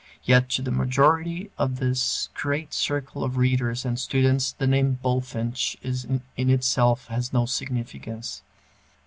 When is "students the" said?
3.99-4.65